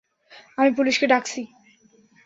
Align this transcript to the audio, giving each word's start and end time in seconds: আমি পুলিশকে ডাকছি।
আমি 0.57 0.69
পুলিশকে 0.73 1.05
ডাকছি। 1.07 1.41